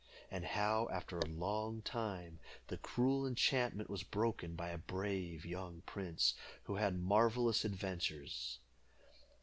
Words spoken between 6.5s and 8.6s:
who had marvelous adventures.